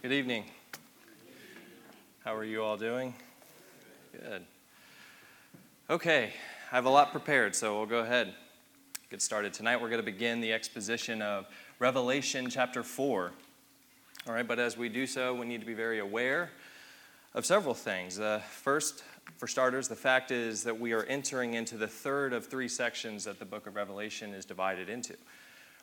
[0.00, 0.44] Good evening.
[2.24, 3.14] How are you all doing?
[4.12, 4.44] Good.
[5.90, 6.32] Okay,
[6.70, 8.32] I have a lot prepared, so we'll go ahead
[9.10, 9.52] get started.
[9.52, 11.46] Tonight we're going to begin the exposition of
[11.80, 13.32] Revelation chapter 4.
[14.28, 16.50] All right, but as we do so, we need to be very aware
[17.34, 18.20] of several things.
[18.20, 19.02] Uh, first,
[19.36, 23.24] for starters, the fact is that we are entering into the third of three sections
[23.24, 25.16] that the book of Revelation is divided into.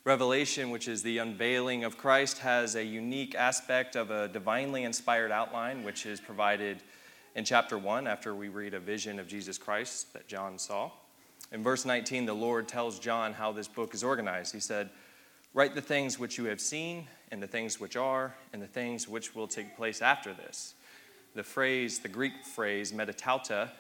[0.05, 5.31] Revelation, which is the unveiling of Christ, has a unique aspect of a divinely inspired
[5.31, 6.77] outline, which is provided
[7.33, 10.91] in chapter 1 after we read a vision of Jesus Christ that John saw.
[11.51, 14.53] In verse 19, the Lord tells John how this book is organized.
[14.53, 14.91] He said,
[15.55, 19.07] Write the things which you have seen, and the things which are, and the things
[19.07, 20.75] which will take place after this.
[21.33, 23.71] The phrase, the Greek phrase, metatauta,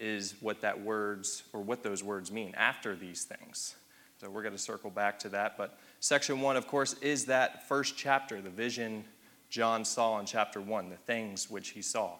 [0.00, 3.76] is what that words, or what those words mean, after these things.
[4.24, 5.58] So we're going to circle back to that.
[5.58, 9.04] But section one, of course, is that first chapter, the vision
[9.50, 12.12] John saw in chapter one, the things which he saw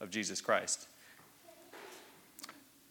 [0.00, 0.86] of Jesus Christ.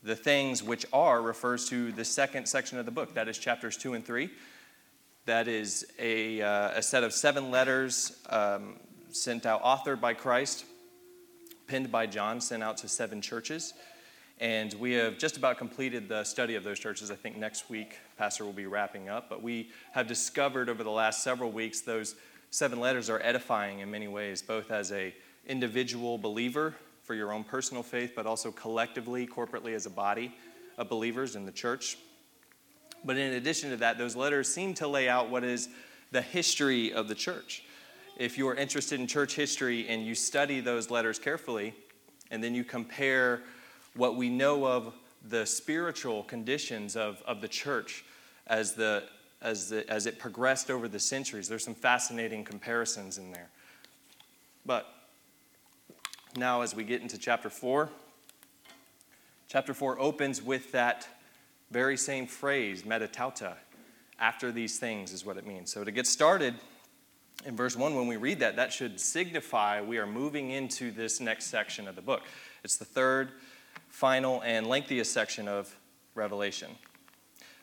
[0.03, 3.77] The things which are refers to the second section of the book, that is chapters
[3.77, 4.29] two and three.
[5.27, 8.75] That is a, uh, a set of seven letters um,
[9.11, 10.65] sent out, authored by Christ,
[11.67, 13.73] penned by John, sent out to seven churches.
[14.41, 17.11] And we have just about completed the study of those churches.
[17.11, 19.29] I think next week, Pastor will be wrapping up.
[19.29, 22.15] But we have discovered over the last several weeks those
[22.49, 25.13] seven letters are edifying in many ways, both as a
[25.45, 30.33] individual believer for your own personal faith, but also collectively, corporately as a body
[30.79, 31.99] of believers in the church.
[33.05, 35.69] But in addition to that, those letters seem to lay out what is
[36.09, 37.63] the history of the church.
[38.17, 41.75] If you are interested in church history and you study those letters carefully,
[42.31, 43.43] and then you compare
[43.95, 44.93] what we know of
[45.27, 48.03] the spiritual conditions of, of the church
[48.47, 49.03] as, the,
[49.41, 51.47] as, the, as it progressed over the centuries.
[51.47, 53.49] There's some fascinating comparisons in there.
[54.65, 54.87] But
[56.37, 57.89] now, as we get into chapter 4,
[59.47, 61.07] chapter 4 opens with that
[61.71, 63.55] very same phrase, metatauta.
[64.19, 65.73] After these things is what it means.
[65.73, 66.53] So, to get started,
[67.45, 71.19] in verse 1, when we read that, that should signify we are moving into this
[71.19, 72.21] next section of the book.
[72.63, 73.31] It's the third
[73.89, 75.75] final and lengthiest section of
[76.15, 76.71] Revelation.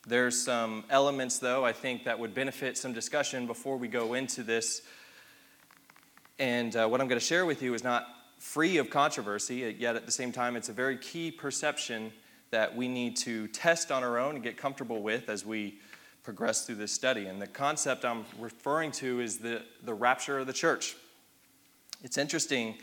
[0.06, 4.42] There's some elements, though, I think that would benefit some discussion before we go into
[4.42, 4.82] this.
[6.38, 8.06] And uh, what I'm going to share with you is not
[8.38, 12.12] free of controversy, yet at the same time, it's a very key perception
[12.50, 15.78] that we need to test on our own and get comfortable with as we
[16.22, 17.26] progress through this study.
[17.26, 20.96] And the concept I'm referring to is the, the rapture of the church.
[22.02, 22.76] It's interesting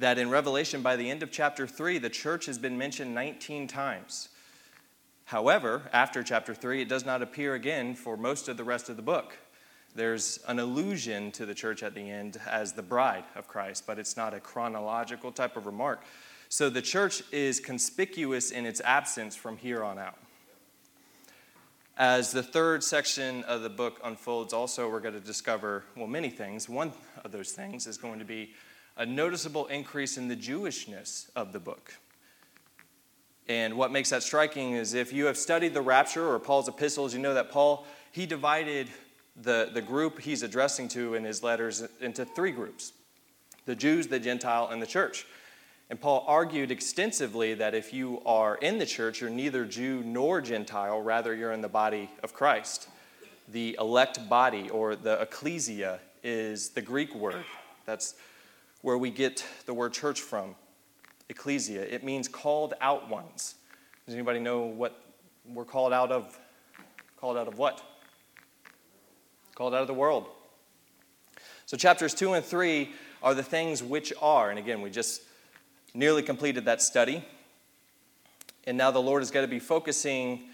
[0.00, 3.68] that in Revelation, by the end of chapter 3, the church has been mentioned 19
[3.68, 4.30] times.
[5.26, 8.96] However, after chapter 3, it does not appear again for most of the rest of
[8.96, 9.36] the book.
[9.94, 13.98] There's an allusion to the church at the end as the bride of Christ, but
[13.98, 16.02] it's not a chronological type of remark.
[16.48, 20.18] So the church is conspicuous in its absence from here on out.
[21.96, 26.30] As the third section of the book unfolds, also, we're going to discover, well, many
[26.30, 26.68] things.
[26.68, 28.54] One of those things is going to be
[29.00, 31.94] a noticeable increase in the Jewishness of the book.
[33.48, 37.14] And what makes that striking is if you have studied the rapture or Paul's epistles,
[37.14, 38.88] you know that Paul, he divided
[39.40, 42.92] the, the group he's addressing to in his letters into three groups
[43.64, 45.26] the Jews, the Gentile, and the church.
[45.88, 50.42] And Paul argued extensively that if you are in the church, you're neither Jew nor
[50.42, 52.88] Gentile, rather, you're in the body of Christ.
[53.48, 57.44] The elect body, or the ecclesia, is the Greek word.
[57.86, 58.14] That's
[58.82, 60.54] where we get the word church from,
[61.28, 61.82] ecclesia.
[61.82, 63.56] It means called out ones.
[64.06, 65.00] Does anybody know what
[65.46, 66.38] we're called out of?
[67.16, 67.82] Called out of what?
[69.54, 70.26] Called out of the world.
[71.66, 72.90] So, chapters two and three
[73.22, 74.50] are the things which are.
[74.50, 75.22] And again, we just
[75.94, 77.24] nearly completed that study.
[78.64, 80.44] And now the Lord is going to be focusing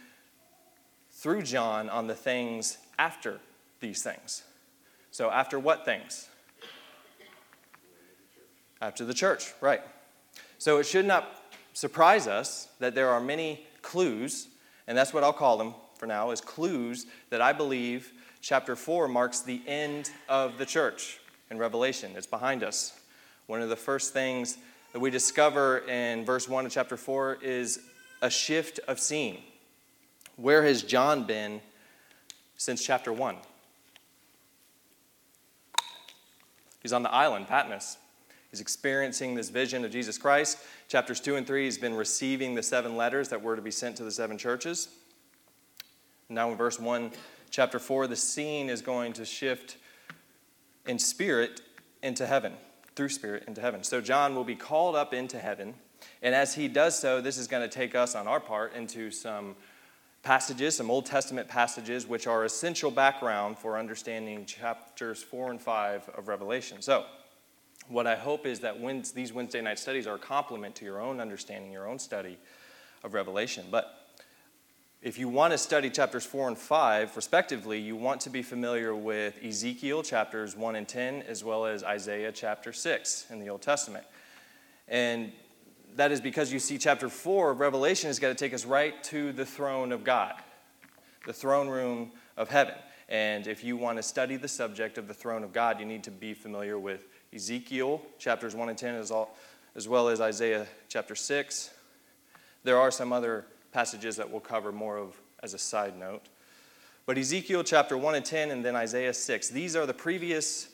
[1.10, 3.40] through John on the things after
[3.80, 4.42] these things.
[5.10, 6.28] So, after what things?
[8.80, 9.80] After the church, right.
[10.58, 11.42] So it should not
[11.72, 14.48] surprise us that there are many clues,
[14.86, 19.08] and that's what I'll call them for now, is clues that I believe chapter 4
[19.08, 21.20] marks the end of the church
[21.50, 22.12] in Revelation.
[22.16, 22.98] It's behind us.
[23.46, 24.58] One of the first things
[24.92, 27.80] that we discover in verse 1 of chapter 4 is
[28.22, 29.38] a shift of scene.
[30.36, 31.60] Where has John been
[32.56, 33.36] since chapter 1?
[36.82, 37.96] He's on the island, Patmos.
[38.50, 40.58] He's experiencing this vision of Jesus Christ.
[40.88, 43.96] Chapters 2 and 3, he's been receiving the seven letters that were to be sent
[43.96, 44.88] to the seven churches.
[46.28, 47.12] Now, in verse 1,
[47.50, 49.76] chapter 4, the scene is going to shift
[50.86, 51.60] in spirit
[52.02, 52.54] into heaven,
[52.94, 53.82] through Spirit into heaven.
[53.82, 55.74] So John will be called up into heaven.
[56.22, 59.10] And as he does so, this is going to take us on our part into
[59.10, 59.56] some
[60.22, 66.10] passages, some Old Testament passages, which are essential background for understanding chapters 4 and 5
[66.16, 66.82] of Revelation.
[66.82, 67.04] So,
[67.88, 68.76] what I hope is that
[69.14, 72.38] these Wednesday night studies are a complement to your own understanding, your own study
[73.04, 73.66] of Revelation.
[73.70, 73.92] But
[75.02, 78.94] if you want to study chapters 4 and 5, respectively, you want to be familiar
[78.94, 83.62] with Ezekiel chapters 1 and 10, as well as Isaiah chapter 6 in the Old
[83.62, 84.04] Testament.
[84.88, 85.32] And
[85.94, 89.02] that is because you see, chapter 4 of Revelation has got to take us right
[89.04, 90.34] to the throne of God,
[91.26, 92.74] the throne room of heaven.
[93.08, 96.02] And if you want to study the subject of the throne of God, you need
[96.04, 97.06] to be familiar with
[97.36, 99.36] Ezekiel chapters 1 and 10, as, all,
[99.74, 101.70] as well as Isaiah chapter 6.
[102.64, 106.22] There are some other passages that we'll cover more of as a side note.
[107.04, 110.70] But Ezekiel chapter 1 and 10, and then Isaiah 6, these are the previous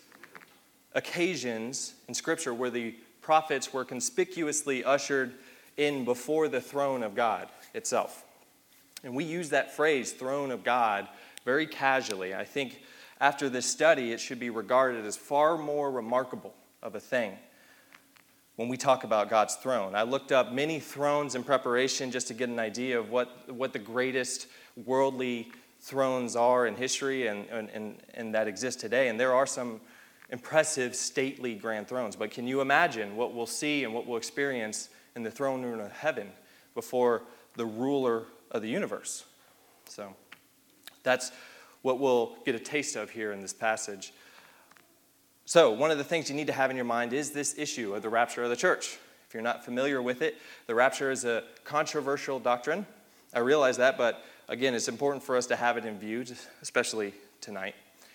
[0.94, 5.34] occasions in Scripture where the prophets were conspicuously ushered
[5.76, 8.24] in before the throne of God itself.
[9.02, 11.08] And we use that phrase, throne of God,
[11.44, 12.36] very casually.
[12.36, 12.82] I think
[13.22, 16.52] after this study, it should be regarded as far more remarkable
[16.82, 17.32] of a thing
[18.56, 19.94] when we talk about God's throne.
[19.94, 23.72] I looked up many thrones in preparation just to get an idea of what, what
[23.72, 24.48] the greatest
[24.84, 29.08] worldly thrones are in history and, and, and, that exist today.
[29.08, 29.80] And there are some
[30.30, 32.16] impressive, stately grand thrones.
[32.16, 35.78] But can you imagine what we'll see and what we'll experience in the throne room
[35.78, 36.28] of heaven
[36.74, 37.22] before
[37.54, 39.24] the ruler of the universe?
[39.86, 40.12] So
[41.04, 41.30] that's
[41.82, 44.12] what we'll get a taste of here in this passage.
[45.44, 47.94] So, one of the things you need to have in your mind is this issue
[47.94, 48.98] of the rapture of the church.
[49.26, 50.36] If you're not familiar with it,
[50.66, 52.86] the rapture is a controversial doctrine.
[53.34, 56.24] I realize that, but again, it's important for us to have it in view,
[56.60, 57.74] especially tonight.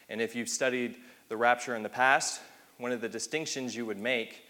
[0.09, 0.95] And if you've studied
[1.27, 2.41] the rapture in the past,
[2.77, 4.43] one of the distinctions you would make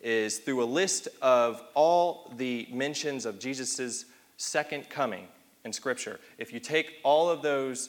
[0.00, 4.04] is through a list of all the mentions of Jesus'
[4.36, 5.26] second coming
[5.64, 6.20] in Scripture.
[6.38, 7.88] If you take all of those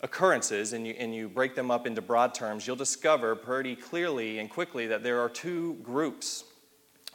[0.00, 4.38] occurrences and you, and you break them up into broad terms, you'll discover pretty clearly
[4.38, 6.44] and quickly that there are two groups.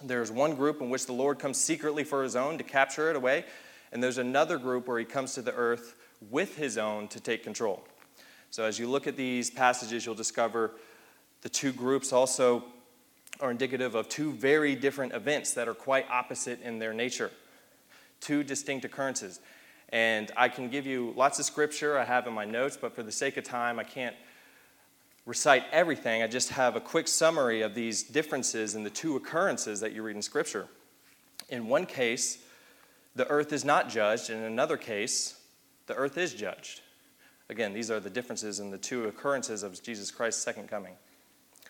[0.04, 3.16] There's one group in which the Lord comes secretly for his own to capture it
[3.16, 3.46] away,
[3.92, 5.96] and there's another group where he comes to the earth
[6.30, 7.84] with his own to take control.
[8.50, 10.72] So, as you look at these passages, you'll discover
[11.42, 12.64] the two groups also
[13.40, 17.32] are indicative of two very different events that are quite opposite in their nature.
[18.20, 19.40] Two distinct occurrences.
[19.94, 23.04] And I can give you lots of scripture I have in my notes, but for
[23.04, 24.16] the sake of time, I can't
[25.28, 26.24] recite everything.
[26.24, 30.02] I just have a quick summary of these differences in the two occurrences that you
[30.02, 30.68] read in scripture.
[31.48, 32.40] In one case,
[33.16, 35.40] the earth is not judged, and in another case,
[35.86, 36.82] the earth is judged.
[37.50, 40.96] Again, these are the differences in the two occurrences of Jesus Christ's second coming.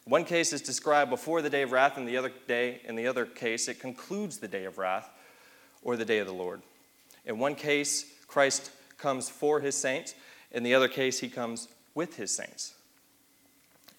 [0.06, 3.08] One case is described before the day of wrath, and the other day, in the
[3.08, 5.10] other case, it concludes the day of wrath
[5.82, 6.62] or the day of the Lord.
[7.26, 10.16] In one case, Christ comes for his saints.
[10.52, 12.74] In the other case, he comes with his saints.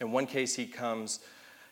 [0.00, 1.20] In one case, he comes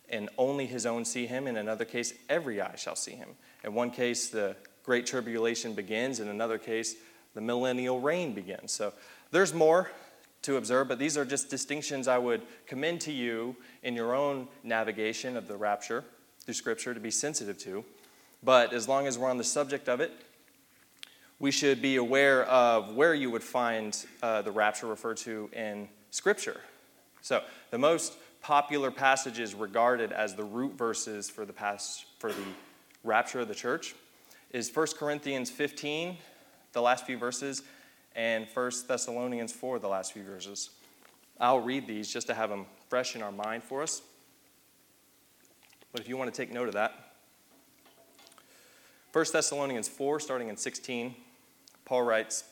[0.08, 1.48] and only his own see him.
[1.48, 3.30] In another case, every eye shall see him.
[3.64, 4.54] In one case, the
[4.84, 6.20] great tribulation begins.
[6.20, 6.94] In another case,
[7.34, 8.70] the millennial reign begins.
[8.70, 8.92] So
[9.32, 9.90] there's more
[10.42, 14.46] to observe, but these are just distinctions I would commend to you in your own
[14.62, 16.04] navigation of the rapture
[16.44, 17.84] through Scripture to be sensitive to.
[18.40, 20.12] But as long as we're on the subject of it,
[21.42, 25.88] we should be aware of where you would find uh, the rapture referred to in
[26.12, 26.60] Scripture.
[27.20, 32.44] So, the most popular passages regarded as the root verses for the, past, for the
[33.02, 33.96] rapture of the church
[34.52, 36.16] is 1 Corinthians 15,
[36.74, 37.62] the last few verses,
[38.14, 40.70] and 1 Thessalonians 4, the last few verses.
[41.40, 44.02] I'll read these just to have them fresh in our mind for us.
[45.90, 47.14] But if you want to take note of that,
[49.12, 51.16] 1 Thessalonians 4, starting in 16,
[51.84, 52.44] Paul writes,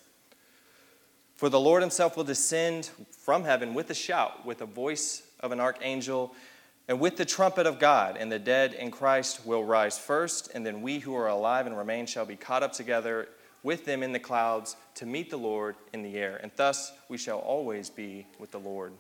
[1.37, 5.53] For the Lord himself will descend from heaven with a shout, with the voice of
[5.53, 6.35] an archangel,
[6.89, 10.67] and with the trumpet of God, and the dead in Christ will rise first, and
[10.67, 13.29] then we who are alive and remain shall be caught up together
[13.63, 16.41] with them in the clouds to meet the Lord in the air.
[16.43, 18.93] And thus we shall always be with the Lord.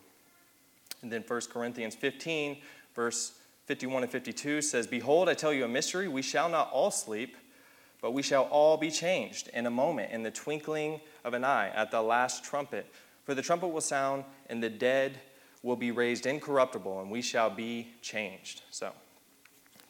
[1.02, 2.58] And then 1 Corinthians 15,
[2.94, 3.32] verse
[3.66, 6.08] 51 and 52 says, Behold, I tell you a mystery.
[6.08, 7.36] We shall not all sleep,
[8.00, 11.70] but we shall all be changed in a moment, in the twinkling of an eye,
[11.74, 12.86] at the last trumpet.
[13.24, 15.18] For the trumpet will sound, and the dead
[15.62, 18.62] will be raised incorruptible, and we shall be changed.
[18.70, 18.92] So,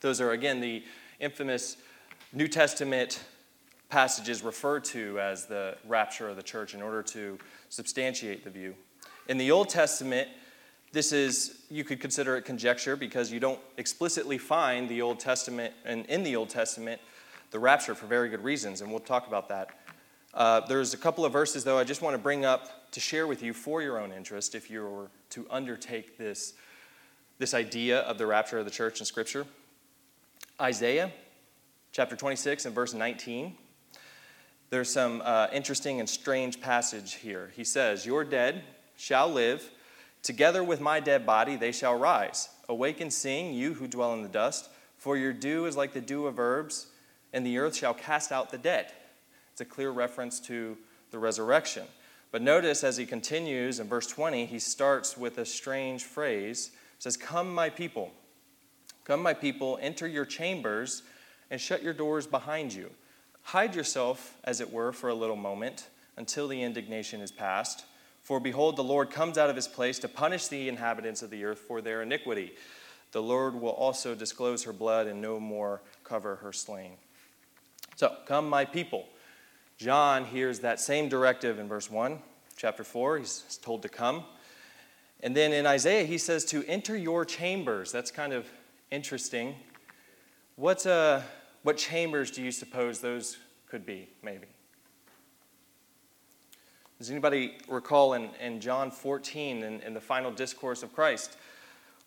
[0.01, 0.83] those are again the
[1.21, 1.77] infamous
[2.33, 3.23] New Testament
[3.89, 7.39] passages referred to as the rapture of the church in order to
[7.69, 8.75] substantiate the view.
[9.29, 10.29] In the Old Testament,
[10.93, 15.75] this is, you could consider it conjecture because you don't explicitly find the Old Testament
[15.85, 17.01] and in the Old Testament
[17.51, 19.71] the rapture for very good reasons, and we'll talk about that.
[20.33, 23.27] Uh, there's a couple of verses, though, I just want to bring up to share
[23.27, 26.55] with you for your own interest if you were to undertake this,
[27.39, 29.47] this idea of the rapture of the church in Scripture.
[30.61, 31.11] Isaiah
[31.93, 33.57] chapter 26 and verse 19.
[34.71, 37.51] There's some uh, interesting and strange passage here.
[37.57, 38.63] He says, Your dead
[38.97, 39.69] shall live,
[40.23, 42.49] together with my dead body they shall rise.
[42.69, 46.01] Awake and sing, you who dwell in the dust, for your dew is like the
[46.01, 46.87] dew of herbs,
[47.33, 48.93] and the earth shall cast out the dead.
[49.53, 50.77] It's a clear reference to
[51.11, 51.85] the resurrection.
[52.31, 56.71] But notice as he continues in verse 20, he starts with a strange phrase.
[56.97, 58.13] It says, Come, my people.
[59.05, 61.03] Come, my people, enter your chambers
[61.51, 62.91] and shut your doors behind you.
[63.43, 67.85] Hide yourself, as it were, for a little moment until the indignation is past.
[68.23, 71.45] For behold, the Lord comes out of his place to punish the inhabitants of the
[71.45, 72.53] earth for their iniquity.
[73.13, 76.93] The Lord will also disclose her blood and no more cover her slain.
[78.01, 79.05] So, come, my people.
[79.77, 82.19] John hears that same directive in verse 1,
[82.57, 83.19] chapter 4.
[83.19, 84.25] He's told to come.
[85.23, 87.93] And then in Isaiah, he says to enter your chambers.
[87.93, 88.47] That's kind of
[88.91, 89.55] interesting.
[90.57, 91.23] What's a, uh,
[91.63, 94.47] what chambers do you suppose those could be, maybe?
[96.99, 101.37] Does anybody recall in, in John 14, in, in the final discourse of Christ,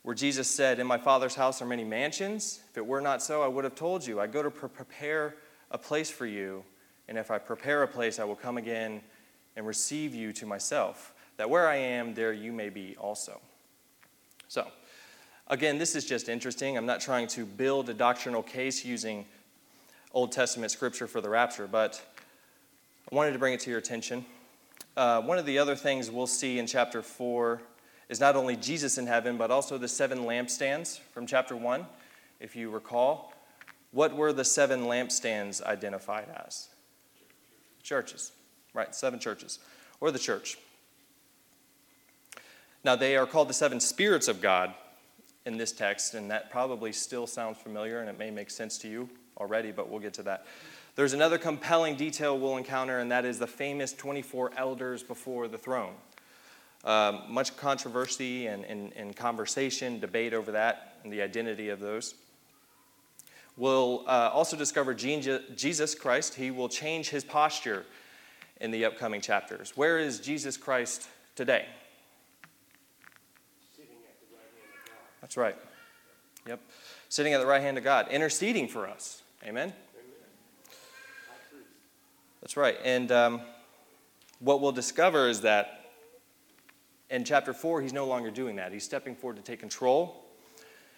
[0.02, 2.62] where Jesus said, In my Father's house are many mansions?
[2.72, 4.20] If it were not so, I would have told you.
[4.20, 5.36] I go to pre- prepare
[5.74, 6.64] a place for you,
[7.10, 9.02] and if I prepare a place, I will come again
[9.58, 13.42] and receive you to myself, that where I am, there you may be also.
[14.48, 14.68] So,
[15.48, 16.78] again, this is just interesting.
[16.78, 19.26] I'm not trying to build a doctrinal case using
[20.14, 22.02] Old Testament scripture for the rapture, but
[23.12, 24.26] I wanted to bring it to your attention.
[24.96, 27.62] Uh, one of the other things we'll see in chapter 4
[28.10, 31.86] is not only Jesus in heaven, but also the seven lampstands from chapter 1.
[32.40, 33.33] If you recall,
[33.94, 36.68] what were the seven lampstands identified as?
[37.82, 38.34] Churches,
[38.74, 38.94] right?
[38.94, 39.60] Seven churches,
[40.02, 40.58] or the church.
[42.84, 44.74] Now, they are called the seven spirits of God
[45.46, 48.90] in this text, and that probably still sounds familiar and it may make sense to
[48.90, 50.46] you already, but we'll get to that.
[50.96, 55.58] There's another compelling detail we'll encounter, and that is the famous 24 elders before the
[55.58, 55.94] throne.
[56.84, 62.14] Um, much controversy and, and, and, conversation, debate over that, and the identity of those.
[63.56, 66.34] We'll uh, also discover Jesus Christ.
[66.36, 67.86] He will change his posture
[68.60, 69.74] in the upcoming chapters.
[69.76, 71.68] Where is Jesus Christ today?
[73.76, 75.00] Sitting at the right hand.
[75.22, 75.56] That's right.
[76.48, 76.62] Yep.
[77.10, 79.22] Sitting at the right hand of God, interceding for us.
[79.46, 79.74] Amen?
[82.42, 82.78] That's right.
[82.84, 83.42] And um,
[84.40, 85.92] what we'll discover is that
[87.10, 88.74] in chapter 4, he's no longer doing that.
[88.74, 90.23] He's stepping forward to take control.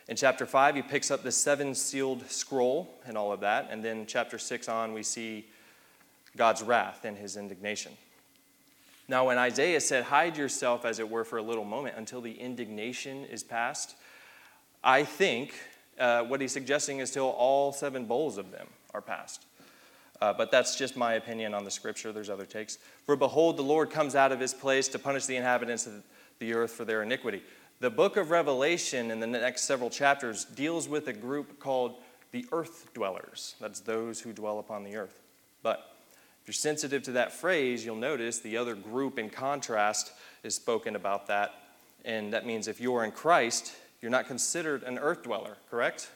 [0.08, 3.68] In chapter 5, he picks up the seven sealed scroll and all of that.
[3.72, 5.48] And then chapter 6 on, we see
[6.38, 7.94] God's wrath and his indignation.
[9.08, 12.34] Now, when Isaiah said, Hide yourself, as it were, for a little moment until the
[12.34, 13.96] indignation is past,
[14.84, 15.54] I think
[16.00, 19.46] uh, what he's suggesting is till all seven bowls of them are passed.
[20.22, 22.12] Uh, but that's just my opinion on the scripture.
[22.12, 22.78] There's other takes.
[23.06, 26.04] For behold, the Lord comes out of his place to punish the inhabitants of
[26.40, 27.44] the earth for their iniquity.
[27.82, 31.96] The book of Revelation, in the next several chapters, deals with a group called
[32.32, 33.56] the earth dwellers.
[33.60, 35.20] That's those who dwell upon the earth.
[35.62, 35.94] But
[36.42, 40.14] if you're sensitive to that phrase, you'll notice the other group in contrast
[40.44, 41.54] is spoken about that.
[42.06, 46.10] And that means if you're in Christ, you're not considered an earth dweller, correct?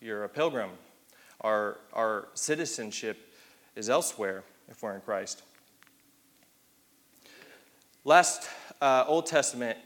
[0.00, 0.70] You're a pilgrim.
[1.42, 3.34] Our, our citizenship
[3.76, 5.42] is elsewhere if we're in Christ.
[8.04, 8.48] Last
[8.80, 9.76] uh, Old Testament,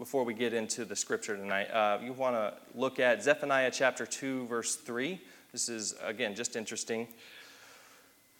[0.00, 4.06] before we get into the scripture tonight, uh, you want to look at Zephaniah chapter
[4.06, 5.20] 2, verse 3.
[5.52, 7.06] This is, again, just interesting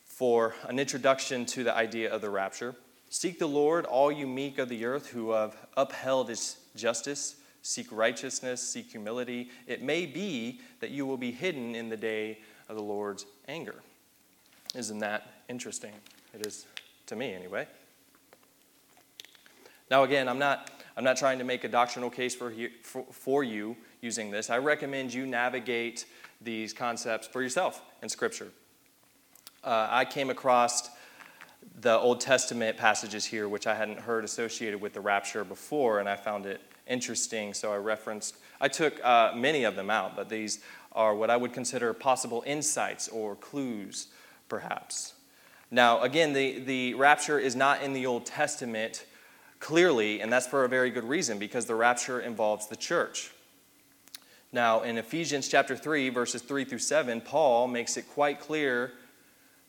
[0.06, 2.74] for an introduction to the idea of the rapture.
[3.10, 7.86] Seek the Lord, all you meek of the earth who have upheld his justice seek
[7.90, 9.50] righteousness, seek humility.
[9.66, 12.38] It may be that you will be hidden in the day
[12.70, 13.82] of the Lord's anger.
[14.74, 15.92] Isn't that interesting?
[16.32, 16.66] It is
[17.06, 17.66] to me, anyway.
[19.90, 23.44] Now, again, I'm not, I'm not trying to make a doctrinal case for, for, for
[23.44, 24.50] you using this.
[24.50, 26.04] I recommend you navigate
[26.40, 28.48] these concepts for yourself in Scripture.
[29.62, 30.90] Uh, I came across
[31.80, 36.08] the Old Testament passages here, which I hadn't heard associated with the rapture before, and
[36.08, 40.28] I found it interesting, so I referenced, I took uh, many of them out, but
[40.28, 40.60] these
[40.92, 44.08] are what I would consider possible insights or clues,
[44.48, 45.14] perhaps.
[45.70, 49.04] Now, again, the, the rapture is not in the Old Testament
[49.60, 53.30] clearly, and that's for a very good reason because the rapture involves the church.
[54.52, 58.92] Now, in Ephesians chapter 3, verses 3 through 7, Paul makes it quite clear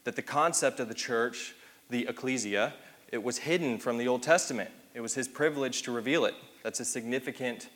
[0.05, 1.53] that the concept of the church,
[1.89, 2.73] the ecclesia,
[3.11, 4.71] it was hidden from the Old Testament.
[4.95, 6.33] It was his privilege to reveal it.
[6.63, 7.69] That's a significant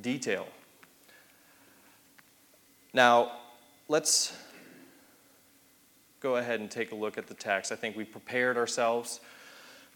[0.00, 0.46] detail.
[2.94, 3.32] Now,
[3.88, 4.34] let's
[6.20, 7.72] go ahead and take a look at the text.
[7.72, 9.20] I think we prepared ourselves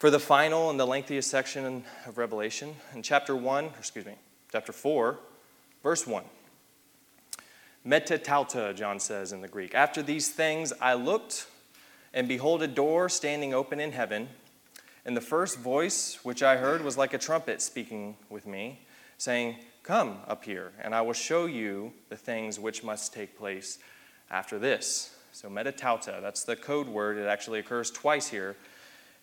[0.03, 2.75] for the final and the lengthiest section of Revelation.
[2.93, 4.17] In chapter 1, excuse me,
[4.51, 5.17] chapter 4,
[5.81, 6.25] verse 1.
[7.85, 9.77] Meta Metatauta, John says in the Greek.
[9.77, 11.47] After these things I looked,
[12.13, 14.29] and behold, a door standing open in heaven.
[15.07, 18.81] And the first voice which I heard was like a trumpet speaking with me,
[19.19, 19.55] saying,
[19.85, 23.79] Come up here, and I will show you the things which must take place
[24.33, 25.15] after this.
[25.31, 27.19] So, meta metatauta, that's the code word.
[27.19, 28.57] It actually occurs twice here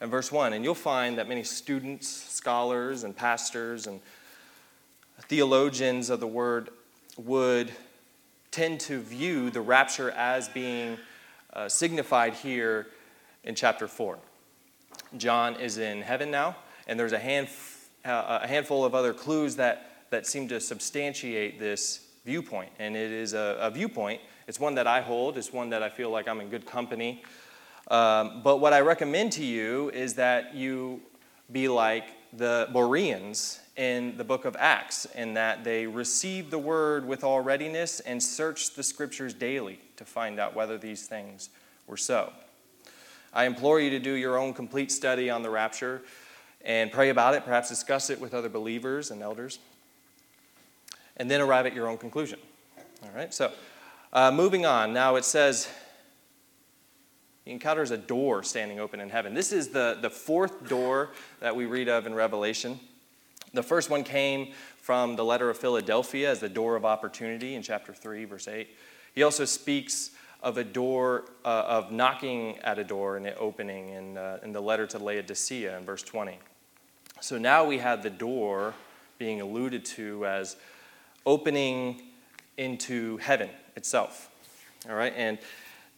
[0.02, 0.54] in verse 1.
[0.54, 4.00] And you'll find that many students, scholars, and pastors and
[5.22, 6.70] theologians of the word
[7.18, 7.72] would
[8.52, 10.98] tend to view the rapture as being
[11.54, 12.88] uh, signified here
[13.44, 14.18] in chapter 4.
[15.18, 16.56] John is in heaven now,
[16.88, 17.48] and there's a, hand,
[18.06, 22.72] uh, a handful of other clues that, that seem to substantiate this viewpoint.
[22.80, 25.90] And it is a, a, viewpoint, it's one that I hold, it's one that I
[25.90, 27.24] feel like I'm in good company.
[27.90, 31.02] Um, but what I recommend to you is that you
[31.52, 37.06] be like the Bereans in the book of Acts, in that they received the word
[37.06, 41.50] with all readiness and searched the scriptures daily to find out whether these things
[41.88, 42.32] were so.
[43.34, 46.02] I implore you to do your own complete study on the rapture
[46.64, 49.60] and pray about it, perhaps discuss it with other believers and elders,
[51.18, 52.40] and then arrive at your own conclusion.
[53.04, 53.52] All right, so
[54.12, 54.94] uh, moving on.
[54.94, 55.70] Now it says,
[57.50, 59.34] he encounters a door standing open in heaven.
[59.34, 62.80] This is the, the fourth door that we read of in Revelation.
[63.56, 67.64] The first one came from the letter of Philadelphia as the door of opportunity in
[67.64, 68.68] chapter 3, verse 8.
[69.16, 70.12] He also speaks
[70.44, 74.52] of a door, uh, of knocking at a door and it opening in, uh, in
[74.52, 76.38] the letter to Laodicea in verse 20.
[77.20, 78.76] So now we have the door
[79.18, 80.56] being alluded to as
[81.26, 82.04] opening
[82.58, 84.30] into heaven itself.
[84.88, 85.40] All right, and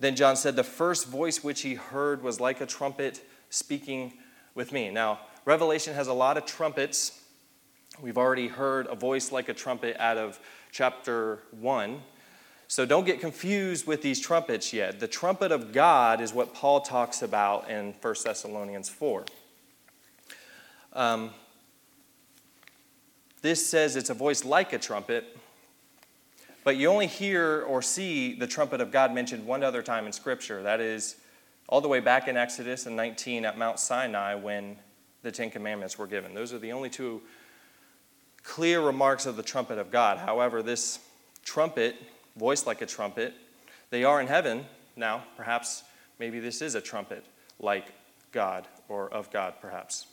[0.01, 4.13] then John said, The first voice which he heard was like a trumpet speaking
[4.55, 4.89] with me.
[4.89, 7.19] Now, Revelation has a lot of trumpets.
[8.01, 10.39] We've already heard a voice like a trumpet out of
[10.71, 12.01] chapter 1.
[12.67, 14.99] So don't get confused with these trumpets yet.
[14.99, 19.25] The trumpet of God is what Paul talks about in 1 Thessalonians 4.
[20.93, 21.31] Um,
[23.41, 25.37] this says it's a voice like a trumpet,
[26.63, 30.11] but you only hear or see the trumpet of God mentioned one other time in
[30.11, 30.61] Scripture.
[30.63, 31.15] That is
[31.67, 34.77] all the way back in Exodus and 19 at Mount Sinai when
[35.23, 36.33] the Ten Commandments were given.
[36.33, 37.21] Those are the only two
[38.43, 40.17] clear remarks of the trumpet of God.
[40.17, 40.99] However, this
[41.43, 41.95] trumpet
[42.35, 43.33] voice like a trumpet.
[43.89, 45.23] They are in heaven now.
[45.37, 45.83] Perhaps
[46.19, 47.25] maybe this is a trumpet
[47.59, 47.93] like
[48.31, 50.07] God or of God, perhaps.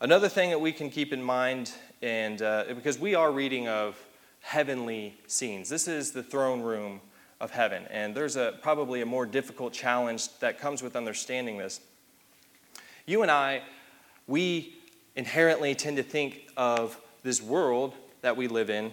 [0.00, 3.96] Another thing that we can keep in mind, and uh, because we are reading of
[4.48, 7.02] heavenly scenes, this is the throne room
[7.38, 11.82] of heaven, and there's a probably a more difficult challenge that comes with understanding this.
[13.04, 13.60] You and I,
[14.26, 14.74] we
[15.16, 18.90] inherently tend to think of this world that we live in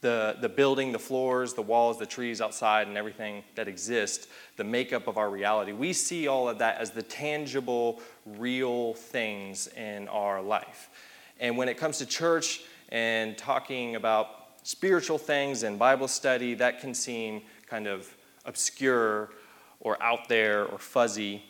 [0.00, 4.64] the, the building, the floors, the walls, the trees outside, and everything that exists, the
[4.64, 5.72] makeup of our reality.
[5.72, 10.88] We see all of that as the tangible, real things in our life.
[11.38, 14.28] And when it comes to church and talking about
[14.62, 18.12] spiritual things and Bible study, that can seem kind of
[18.44, 19.30] obscure
[19.80, 21.42] or out there or fuzzy.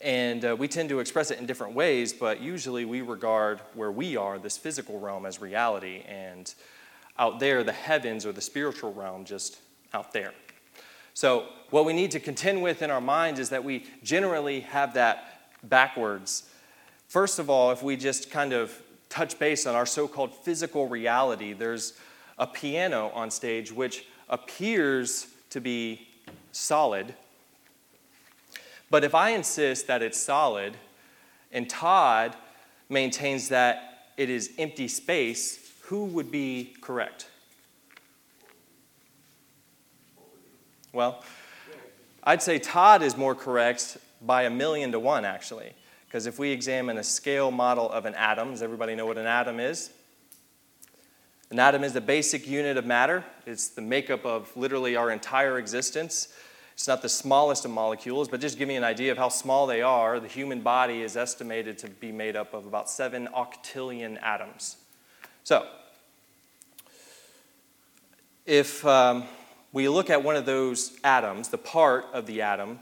[0.00, 3.90] And uh, we tend to express it in different ways, but usually we regard where
[3.90, 6.04] we are, this physical realm, as reality.
[6.06, 6.52] And
[7.18, 9.58] out there, the heavens or the spiritual realm just
[9.92, 10.32] out there.
[11.14, 14.94] So, what we need to contend with in our minds is that we generally have
[14.94, 16.48] that backwards.
[17.08, 20.88] First of all, if we just kind of touch base on our so called physical
[20.88, 21.94] reality, there's
[22.38, 26.08] a piano on stage which appears to be
[26.52, 27.14] solid.
[28.90, 30.76] But if I insist that it's solid
[31.52, 32.36] and Todd
[32.88, 37.28] maintains that it is empty space, who would be correct?
[40.92, 41.22] Well,
[42.24, 45.72] I'd say Todd is more correct by a million to one, actually.
[46.08, 49.26] Because if we examine a scale model of an atom, does everybody know what an
[49.26, 49.90] atom is?
[51.50, 55.58] An atom is the basic unit of matter, it's the makeup of literally our entire
[55.58, 56.28] existence.
[56.72, 59.66] It's not the smallest of molecules, but just give me an idea of how small
[59.66, 60.20] they are.
[60.20, 64.76] The human body is estimated to be made up of about seven octillion atoms.
[65.42, 65.66] So,
[68.46, 69.24] if um,
[69.72, 72.78] we look at one of those atoms, the part of the atom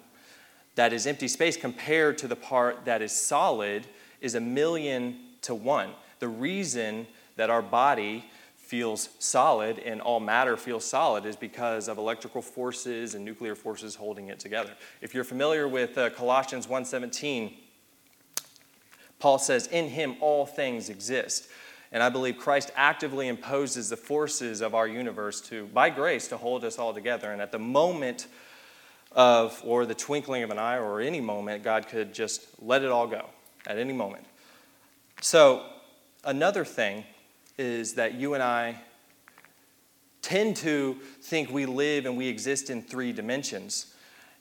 [0.76, 3.86] that is empty space compared to the part that is solid
[4.20, 5.90] is a million to one.
[6.20, 11.98] The reason that our body feels solid and all matter feels solid is because of
[11.98, 14.72] electrical forces and nuclear forces holding it together.
[15.00, 17.54] If you're familiar with uh, Colossians 1:17,
[19.18, 21.48] Paul says, "In him all things exist."
[21.92, 26.36] And I believe Christ actively imposes the forces of our universe to by grace to
[26.36, 27.30] hold us all together.
[27.30, 28.26] And at the moment
[29.16, 32.90] of or the twinkling of an eye or any moment, God could just let it
[32.90, 33.24] all go
[33.66, 34.26] at any moment.
[35.22, 35.64] So,
[36.24, 37.04] another thing
[37.56, 38.76] is that you and I
[40.20, 43.94] tend to think we live and we exist in three dimensions.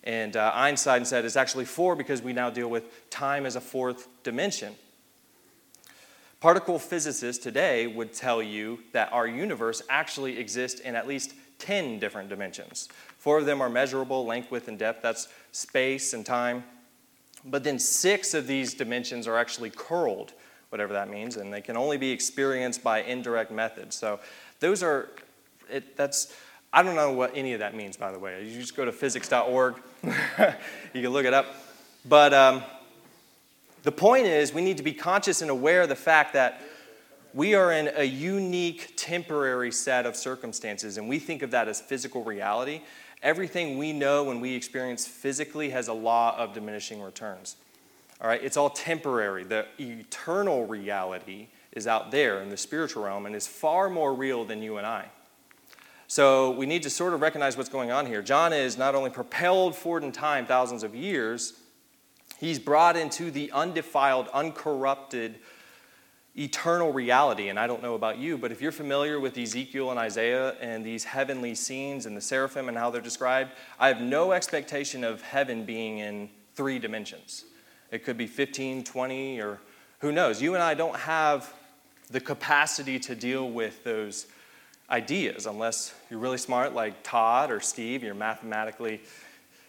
[0.03, 3.61] And uh, Einstein said it's actually four because we now deal with time as a
[3.61, 4.75] fourth dimension.
[6.41, 11.99] Particle physicists today would tell you that our universe actually exists in at least 10
[11.99, 12.89] different dimensions.
[13.25, 15.01] Four of them are measurable length, width, and depth.
[15.01, 16.63] That's space and time.
[17.43, 20.33] But then six of these dimensions are actually curled
[20.69, 23.95] whatever that means, and they can only be experienced by indirect methods.
[23.95, 24.19] So
[24.59, 25.09] those are,
[25.71, 26.35] it, that's,
[26.71, 28.45] I don't know what any of that means, by the way.
[28.45, 31.47] You just go to physics.org, you can look it up.
[32.07, 32.61] But um,
[33.81, 36.61] the point is, we need to be conscious and aware of the fact that
[37.33, 41.81] we are in a unique temporary set of circumstances, and we think of that as
[41.81, 42.81] physical reality.
[43.25, 47.55] Everything we know and we experience physically has a law of diminishing returns.
[48.21, 49.43] All right, it's all temporary.
[49.43, 54.45] The eternal reality is out there in the spiritual realm and is far more real
[54.45, 55.07] than you and I.
[56.05, 58.21] So we need to sort of recognize what's going on here.
[58.21, 61.53] John is not only propelled forward in time thousands of years,
[62.37, 65.39] he's brought into the undefiled, uncorrupted,
[66.37, 67.49] eternal reality.
[67.49, 70.85] And I don't know about you, but if you're familiar with Ezekiel and Isaiah and
[70.85, 75.21] these heavenly scenes and the seraphim and how they're described, I have no expectation of
[75.21, 77.45] heaven being in three dimensions.
[77.91, 79.59] It could be 15, 20, or
[79.99, 80.41] who knows.
[80.41, 81.53] You and I don't have
[82.11, 84.27] the capacity to deal with those
[84.89, 89.01] ideas unless you're really smart, like Todd or Steve, you're mathematically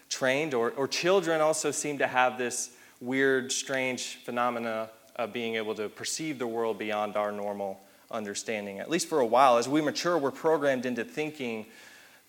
[0.09, 5.75] trained, or, or children also seem to have this weird, strange phenomena of being able
[5.75, 7.79] to perceive the world beyond our normal
[8.11, 8.79] understanding.
[8.79, 11.65] At least for a while, as we mature, we're programmed into thinking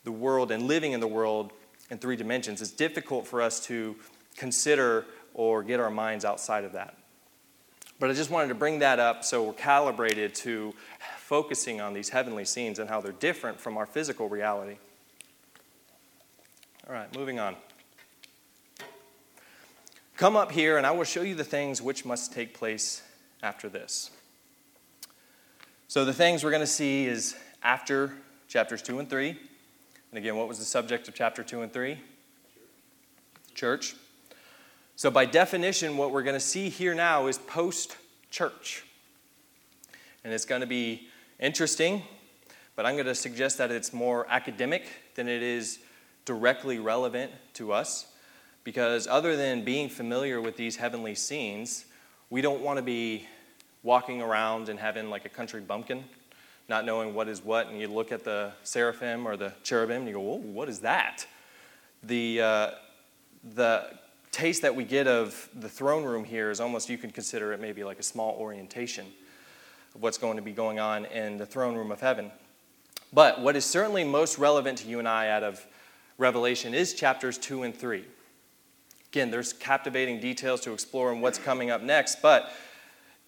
[0.05, 1.53] the world and living in the world
[1.91, 2.63] in three dimensions.
[2.63, 3.97] It's difficult for us to
[4.37, 6.97] consider or get our minds outside of that.
[8.01, 10.73] But I just wanted to bring that up so we're calibrated to
[11.19, 14.77] focusing on these heavenly scenes and how they're different from our physical reality.
[16.89, 17.57] All right, moving on.
[20.19, 23.05] Come up here, and I will show you the things which must take place
[23.41, 24.11] after this.
[25.87, 28.15] So, the things we're going to see is after
[28.49, 29.29] chapters 2 and 3.
[29.29, 29.39] And
[30.19, 32.01] again, what was the subject of chapter 2 and 3?
[33.55, 33.95] Church.
[34.97, 37.97] So, by definition, what we're going to see here now is post
[38.33, 38.85] church.
[40.25, 41.07] And it's going to be
[41.39, 42.03] interesting,
[42.75, 44.83] but I'm going to suggest that it's more academic
[45.15, 45.79] than it is
[46.25, 48.09] directly relevant to us.
[48.69, 51.87] Because other than being familiar with these heavenly scenes,
[52.29, 53.27] we don't want to be
[53.83, 56.05] walking around and having like a country bumpkin,
[56.69, 57.69] not knowing what is what.
[57.69, 60.81] And you look at the seraphim or the cherubim and you go, Whoa, what is
[60.81, 61.27] that?
[62.03, 62.71] The, uh,
[63.55, 63.87] the
[64.33, 67.63] taste that we get of the throne room here is almost, you could consider it
[67.63, 69.07] maybe like a small orientation
[69.95, 72.31] of what's going to be going on in the throne room of heaven.
[73.15, 75.67] But what is certainly most relevant to you and I out of
[76.19, 78.05] Revelation is chapters 2 and 3.
[79.13, 82.53] Again, there's captivating details to explore and what's coming up next, but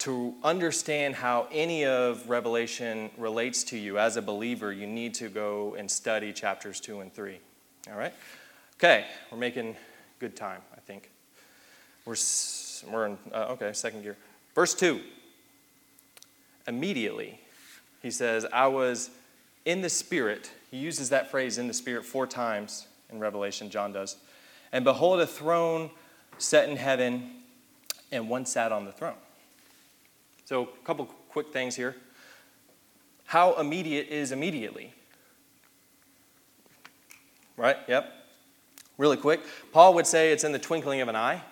[0.00, 5.28] to understand how any of Revelation relates to you as a believer, you need to
[5.28, 7.38] go and study chapters 2 and 3.
[7.90, 8.12] All right?
[8.76, 9.76] Okay, we're making
[10.18, 10.60] good time.
[10.74, 11.10] I think.
[12.06, 12.16] We're,
[12.90, 14.16] we're in, uh, okay, second gear.
[14.54, 15.00] Verse 2.
[16.66, 17.40] Immediately,
[18.02, 19.10] he says, I was
[19.64, 20.50] in the Spirit.
[20.70, 24.16] He uses that phrase in the Spirit four times in Revelation, John does.
[24.72, 25.90] And behold, a throne
[26.38, 27.30] set in heaven,
[28.12, 29.14] and one sat on the throne.
[30.44, 31.96] So, a couple quick things here.
[33.26, 34.92] How immediate is immediately?
[37.56, 37.76] Right?
[37.86, 38.12] Yep.
[38.98, 39.40] Really quick.
[39.72, 41.42] Paul would say it's in the twinkling of an eye.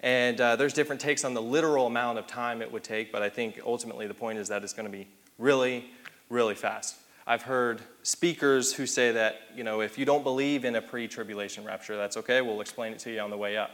[0.00, 3.20] And uh, there's different takes on the literal amount of time it would take, but
[3.20, 5.90] I think ultimately the point is that it's going to be really,
[6.30, 6.96] really fast.
[7.30, 11.06] I've heard speakers who say that, you know, if you don't believe in a pre
[11.06, 12.40] tribulation rapture, that's okay.
[12.40, 13.70] We'll explain it to you on the way up.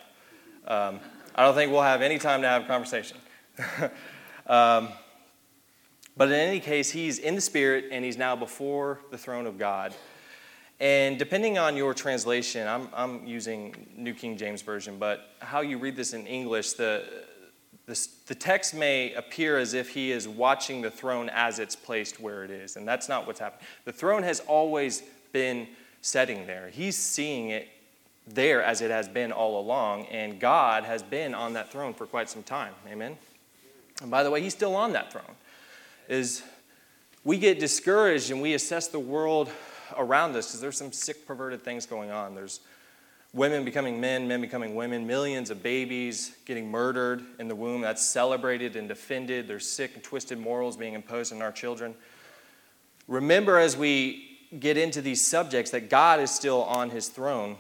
[0.67, 0.99] Um,
[1.37, 3.17] I don't think we'll have any time to have a conversation.
[4.49, 4.89] um,
[6.17, 9.57] but in any case, he's in the Spirit and he's now before the throne of
[9.57, 9.95] God.
[10.81, 15.79] And depending on your translation, I'm, I'm using New King James Version, but how you
[15.79, 17.05] read this in English, the,
[17.87, 22.19] the, the text may appear as if he is watching the throne as it's placed
[22.19, 23.67] where it is, and that's not what's happening.
[23.85, 25.69] The throne has always been
[26.01, 26.71] setting there.
[26.71, 27.69] He's seeing it
[28.27, 32.07] there as it has been all along, and God has been on that throne for
[32.07, 32.73] quite some time.
[32.89, 33.19] Amen.
[34.01, 35.25] And by the way, he's still on that throne.
[36.09, 36.43] Is
[37.23, 39.51] we get discouraged and we assess the world
[39.97, 42.35] around us because there's some sick, perverted things going on.
[42.35, 42.61] There's
[43.35, 47.83] women becoming men, men becoming women, millions of babies getting murdered in the womb.
[47.83, 49.49] That's celebrated and defended.
[49.49, 51.95] There's sick and twisted morals being imposed on our children.
[53.09, 57.57] Remember, as we get into these subjects, that God is still on his throne,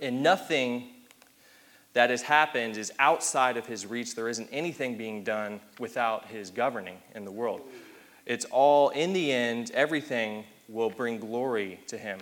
[0.00, 0.88] and nothing
[1.92, 4.14] that has happened is outside of his reach.
[4.14, 7.62] There isn't anything being done without his governing in the world.
[8.26, 12.20] It's all, in the end, everything will bring glory to him.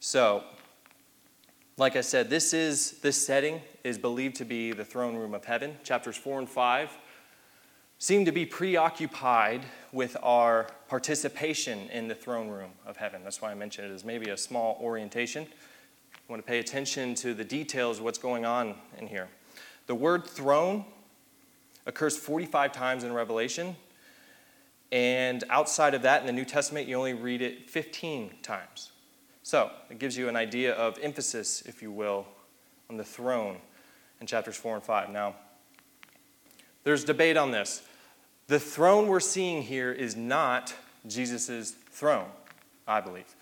[0.00, 0.42] So,
[1.80, 5.46] like I said, this is this setting is believed to be the throne room of
[5.46, 5.78] heaven.
[5.82, 6.90] Chapters 4 and 5
[7.98, 13.22] seem to be preoccupied with our participation in the throne room of heaven.
[13.24, 15.44] That's why I mentioned it as maybe a small orientation.
[15.44, 19.28] I want to pay attention to the details of what's going on in here.
[19.86, 20.84] The word throne
[21.86, 23.74] occurs 45 times in Revelation,
[24.92, 28.92] and outside of that in the New Testament, you only read it 15 times.
[29.50, 32.24] So it gives you an idea of emphasis, if you will,
[32.88, 33.56] on the throne
[34.20, 35.10] in chapters 4 and 5.
[35.10, 35.34] Now,
[36.84, 37.82] there's debate on this.
[38.46, 40.72] The throne we're seeing here is not
[41.04, 42.28] Jesus' throne,
[42.86, 43.34] I believe.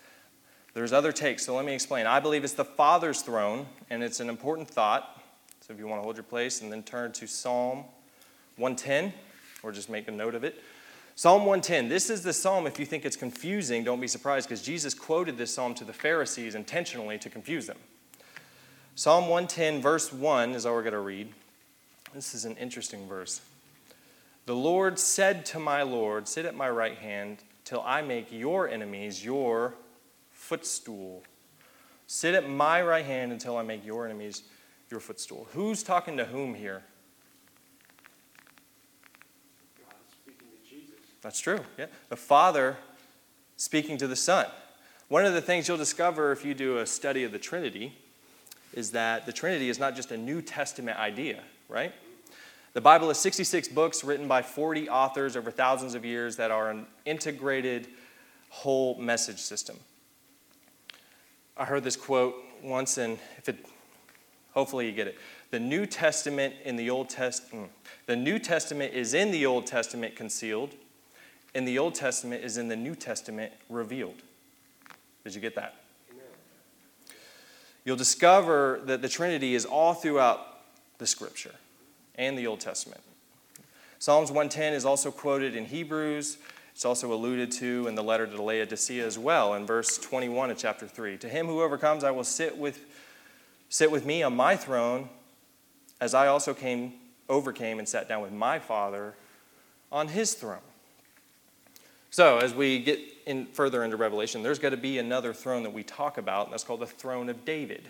[0.73, 2.07] There's other takes, so let me explain.
[2.07, 5.21] I believe it's the Father's throne, and it's an important thought.
[5.61, 7.83] So if you want to hold your place and then turn to Psalm
[8.57, 9.13] 110,
[9.61, 10.59] or just make a note of it.
[11.19, 11.89] Psalm 110.
[11.89, 15.37] This is the psalm, if you think it's confusing, don't be surprised because Jesus quoted
[15.37, 17.75] this psalm to the Pharisees intentionally to confuse them.
[18.95, 21.27] Psalm 110, verse 1 is all we're going to read.
[22.13, 23.41] This is an interesting verse.
[24.45, 28.69] The Lord said to my Lord, Sit at my right hand till I make your
[28.69, 29.73] enemies your
[30.31, 31.23] footstool.
[32.07, 34.43] Sit at my right hand until I make your enemies
[34.89, 35.49] your footstool.
[35.51, 36.83] Who's talking to whom here?
[41.21, 41.59] That's true.
[41.77, 41.87] Yeah.
[42.09, 42.77] The Father
[43.57, 44.45] speaking to the Son.
[45.09, 47.93] One of the things you'll discover if you do a study of the Trinity
[48.73, 51.93] is that the Trinity is not just a New Testament idea, right?
[52.73, 56.69] The Bible is 66 books written by 40 authors over thousands of years that are
[56.69, 57.87] an integrated
[58.49, 59.77] whole message system.
[61.57, 63.65] I heard this quote once, and if it,
[64.53, 65.17] hopefully you get it.
[65.51, 69.65] The New Testament in the Old Testament, mm, the New Testament is in the Old
[69.65, 70.75] Testament concealed,
[71.53, 74.21] in the Old Testament is in the New Testament revealed.
[75.23, 75.75] Did you get that?
[76.11, 76.23] Amen.
[77.85, 80.59] You'll discover that the Trinity is all throughout
[80.97, 81.55] the Scripture
[82.15, 83.01] and the Old Testament.
[83.97, 86.37] Psalms 110 is also quoted in Hebrews.
[86.73, 90.57] It's also alluded to in the letter to Laodicea as well in verse 21 of
[90.57, 91.17] chapter 3.
[91.17, 92.85] To him who overcomes, I will sit with,
[93.67, 95.09] sit with me on my throne,
[95.99, 96.93] as I also came,
[97.27, 99.15] overcame and sat down with my Father
[99.91, 100.59] on his throne.
[102.11, 105.73] So, as we get in further into Revelation, there's got to be another throne that
[105.73, 107.87] we talk about, and that's called the throne of David.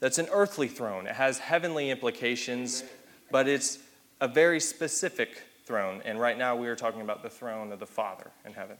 [0.00, 1.06] That's an earthly throne.
[1.06, 2.84] It has heavenly implications,
[3.30, 3.78] but it's
[4.20, 6.00] a very specific throne.
[6.04, 8.76] And right now we are talking about the throne of the Father in heaven.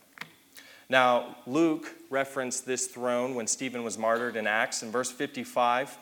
[0.88, 4.82] Now, Luke referenced this throne when Stephen was martyred in Acts.
[4.82, 5.98] In verse 55,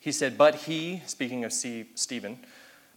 [0.00, 2.38] he said, But he, speaking of Stephen,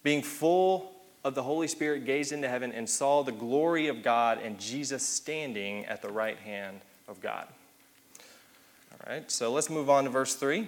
[0.03, 4.39] being full of the Holy Spirit gazed into heaven and saw the glory of God
[4.43, 7.47] and Jesus standing at the right hand of God.
[8.91, 10.67] All right, so let's move on to verse 3.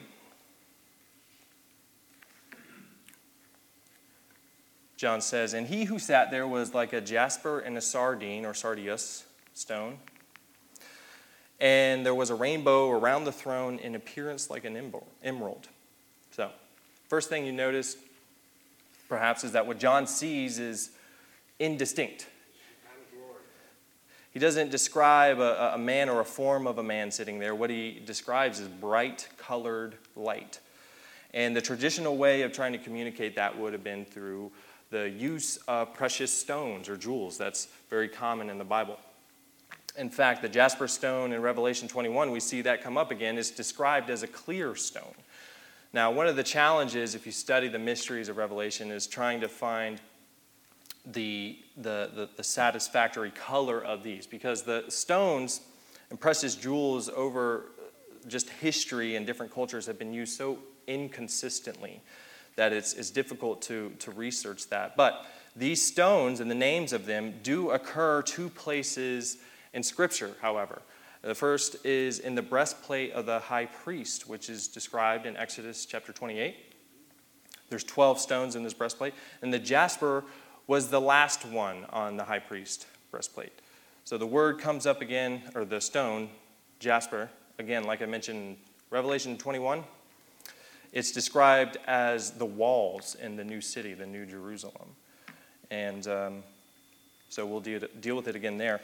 [4.98, 8.54] John says, And he who sat there was like a jasper and a sardine or
[8.54, 9.98] sardius stone.
[11.60, 15.68] And there was a rainbow around the throne in appearance like an emerald.
[16.32, 16.50] So,
[17.08, 17.98] first thing you notice
[19.08, 20.92] perhaps, is that what John sees is
[21.60, 22.28] indistinct.
[24.32, 27.56] He doesn't describe a, a, man or a form of a man sitting there.
[27.56, 30.60] What he describes is bright colored light.
[31.34, 34.52] And the traditional way of trying to communicate that would have been through
[34.90, 37.38] the use of precious stones or jewels.
[37.38, 39.00] That's very common in the Bible.
[39.98, 43.52] In fact, the jasper stone in Revelation 21, we see that come up again, is
[43.52, 45.16] described as a clear stone.
[45.96, 49.48] Now, one of the challenges, if you study the mysteries of Revelation, is trying to
[49.48, 50.02] find
[51.06, 55.62] the, the, the, the satisfactory color of these, because the stones
[56.10, 57.68] and precious jewels over
[58.28, 62.02] just history and different cultures have been used so inconsistently
[62.58, 64.98] that it's, it's difficult to, to research that.
[64.98, 69.38] But these stones and the names of them do occur two places
[69.74, 70.82] in Scripture, however.
[71.26, 75.88] The first is in the breastplate of the high priest, which is described in Exodus
[75.88, 76.56] chapter 28.
[77.68, 80.24] There's 12 stones in this breastplate, and the jasper
[80.68, 83.54] was the last one on the high priest breastplate.
[84.04, 86.30] So the word comes up again, or the stone,
[86.78, 88.58] jasper, again, like I mentioned,
[88.92, 89.84] Revelation 21.
[90.94, 94.90] It's described as the walls in the new city, the new Jerusalem.
[95.72, 96.44] And um,
[97.30, 98.80] so we'll deal, deal with it again there.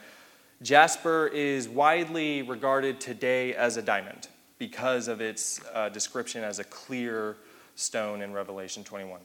[0.62, 6.64] Jasper is widely regarded today as a diamond because of its uh, description as a
[6.64, 7.36] clear
[7.74, 9.20] stone in Revelation 21.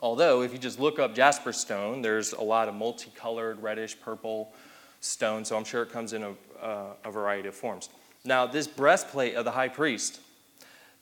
[0.00, 4.52] Although, if you just look up jasper stone, there's a lot of multicolored reddish purple
[4.98, 7.88] stone, so I'm sure it comes in a, uh, a variety of forms.
[8.24, 10.18] Now, this breastplate of the high priest,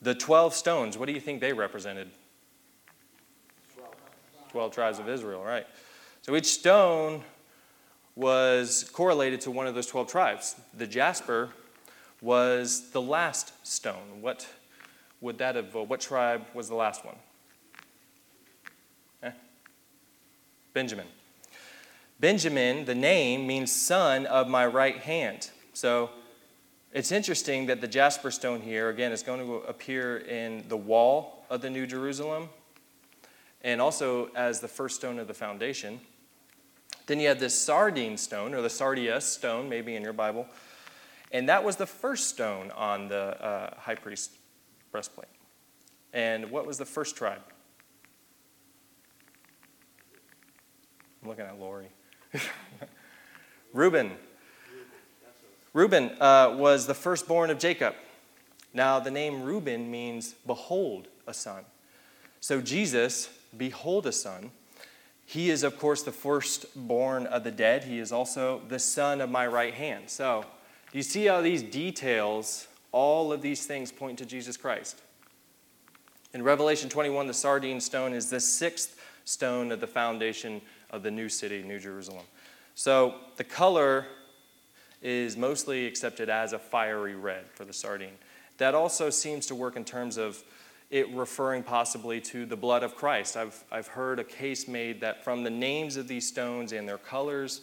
[0.02, 2.10] the 12 stones, what do you think they represented?
[4.50, 5.66] 12 tribes of Israel, right?
[6.20, 7.22] So each stone
[8.16, 10.56] was correlated to one of those 12 tribes.
[10.76, 11.50] The jasper
[12.20, 14.20] was the last stone.
[14.20, 14.46] What
[15.20, 17.16] would that have, uh, what tribe was the last one?
[19.22, 19.30] Eh?
[20.72, 21.06] Benjamin.
[22.18, 25.50] Benjamin, the name, means son of my right hand.
[25.72, 26.10] So
[26.92, 31.44] it's interesting that the jasper stone here, again, is going to appear in the wall
[31.48, 32.48] of the New Jerusalem
[33.62, 36.00] and also as the first stone of the foundation.
[37.10, 40.46] Then you had this sardine stone, or the sardius stone, maybe in your Bible.
[41.32, 44.30] And that was the first stone on the uh, high priest
[44.92, 45.26] breastplate.
[46.12, 47.40] And what was the first tribe?
[51.20, 51.88] I'm looking at Lori.
[53.72, 54.12] Reuben.
[55.72, 57.96] Reuben uh, was the firstborn of Jacob.
[58.72, 61.64] Now, the name Reuben means behold a son.
[62.38, 64.52] So, Jesus, behold a son,
[65.30, 67.84] he is, of course, the firstborn of the dead.
[67.84, 70.10] He is also the son of my right hand.
[70.10, 70.44] So,
[70.90, 75.00] do you see how these details, all of these things point to Jesus Christ?
[76.34, 81.12] In Revelation 21, the sardine stone is the sixth stone of the foundation of the
[81.12, 82.24] new city, New Jerusalem.
[82.74, 84.06] So, the color
[85.00, 88.18] is mostly accepted as a fiery red for the sardine.
[88.58, 90.42] That also seems to work in terms of
[90.90, 93.36] it referring possibly to the blood of Christ.
[93.36, 96.98] I've, I've heard a case made that from the names of these stones and their
[96.98, 97.60] colors,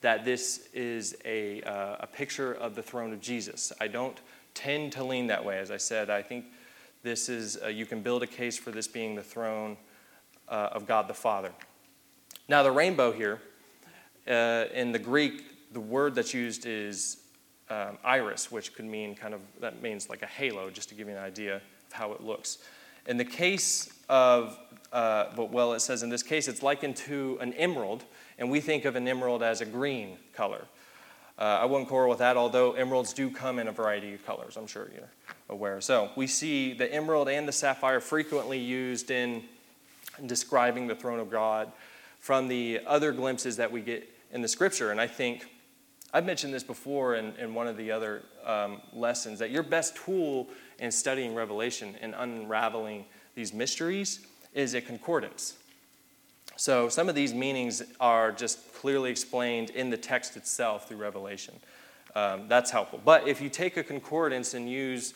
[0.00, 3.72] that this is a, uh, a picture of the throne of Jesus.
[3.80, 4.20] I don't
[4.54, 5.58] tend to lean that way.
[5.58, 6.46] As I said, I think
[7.02, 9.76] this is, uh, you can build a case for this being the throne
[10.48, 11.52] uh, of God the Father.
[12.48, 13.40] Now, the rainbow here,
[14.26, 17.18] uh, in the Greek, the word that's used is
[17.70, 21.08] um, iris, which could mean kind of, that means like a halo, just to give
[21.08, 21.60] you an idea
[21.92, 22.58] how it looks.
[23.06, 24.58] In the case of,
[24.92, 28.04] uh, well, it says in this case, it's likened to an emerald,
[28.38, 30.62] and we think of an emerald as a green color.
[31.38, 34.56] Uh, I wouldn't quarrel with that, although emeralds do come in a variety of colors,
[34.56, 35.10] I'm sure you're
[35.50, 35.80] aware.
[35.80, 39.44] So we see the emerald and the sapphire frequently used in
[40.24, 41.70] describing the throne of God
[42.20, 44.90] from the other glimpses that we get in the scripture.
[44.90, 45.46] And I think
[46.16, 49.96] I've mentioned this before in, in one of the other um, lessons that your best
[49.96, 50.48] tool
[50.78, 54.20] in studying Revelation and unraveling these mysteries
[54.54, 55.58] is a concordance.
[56.56, 61.54] So some of these meanings are just clearly explained in the text itself through Revelation.
[62.14, 62.98] Um, that's helpful.
[63.04, 65.12] But if you take a concordance and use,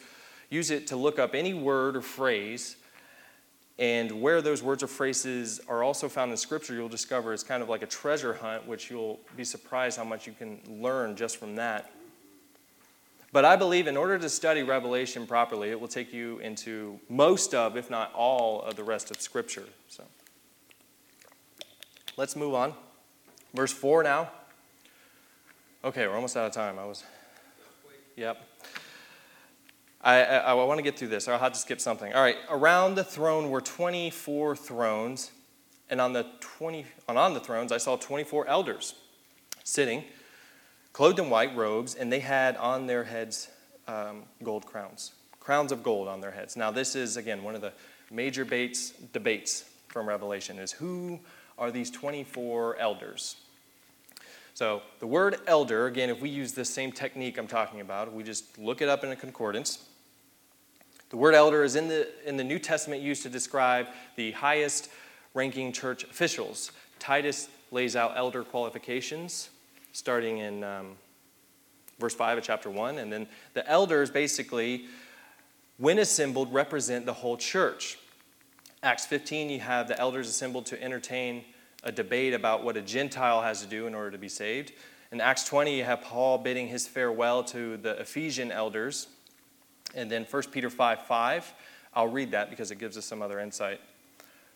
[0.51, 2.77] use it to look up any word or phrase,
[3.81, 7.62] and where those words or phrases are also found in Scripture, you'll discover it's kind
[7.62, 11.38] of like a treasure hunt, which you'll be surprised how much you can learn just
[11.38, 11.90] from that.
[13.33, 17.54] But I believe in order to study Revelation properly, it will take you into most
[17.54, 19.65] of, if not all, of the rest of Scripture.
[19.88, 20.04] So
[22.19, 22.75] let's move on.
[23.54, 24.31] Verse 4 now.
[25.83, 26.79] Okay, we're almost out of time.
[26.79, 27.02] I was.
[28.17, 28.50] Yep.
[30.03, 31.29] I, I, I want to get through this.
[31.29, 32.13] I'll have to skip something.
[32.13, 32.37] All right.
[32.48, 35.31] Around the throne were 24 thrones,
[35.90, 38.94] and on the 20, on the thrones I saw 24 elders
[39.65, 40.05] sitting
[40.92, 43.48] clothed in white robes, and they had on their heads
[43.87, 46.57] um, gold crowns, crowns of gold on their heads.
[46.57, 47.73] Now, this is, again, one of the
[48.11, 51.19] major baits, debates from Revelation is who
[51.59, 53.37] are these 24 elders.
[54.55, 58.23] So, the word elder, again, if we use the same technique I'm talking about, we
[58.23, 59.87] just look it up in a concordance.
[61.11, 64.90] The word elder is in the, in the New Testament used to describe the highest
[65.35, 66.71] ranking church officials.
[66.98, 69.50] Titus lays out elder qualifications
[69.92, 70.96] starting in um,
[71.98, 72.98] verse 5 of chapter 1.
[72.98, 74.87] And then the elders basically,
[75.79, 77.98] when assembled, represent the whole church.
[78.83, 81.44] Acts 15, you have the elders assembled to entertain
[81.83, 84.73] a debate about what a Gentile has to do in order to be saved.
[85.13, 89.08] In Acts 20, you have Paul bidding his farewell to the Ephesian elders.
[89.95, 91.55] And then 1 Peter 5 5,
[91.95, 93.81] I'll read that because it gives us some other insight.